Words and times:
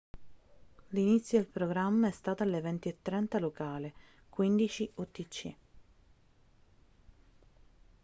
l'inizio 0.95 1.37
del 1.37 1.45
programma 1.45 2.07
è 2.07 2.11
stato 2.11 2.41
alle 2.41 2.59
20:30 2.59 3.39
locali 3.39 3.93
15:00 4.35 4.89
utc 4.95 5.55